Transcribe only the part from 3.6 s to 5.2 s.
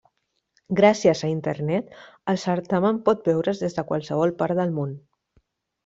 des de qualsevol part del món.